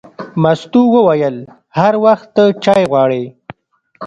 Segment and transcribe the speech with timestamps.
[0.41, 1.37] مستو وویل:
[1.77, 3.23] هر وخت ته چای غواړې.